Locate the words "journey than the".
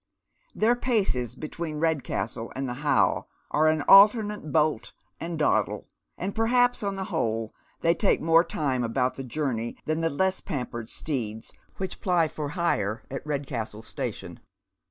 9.23-10.09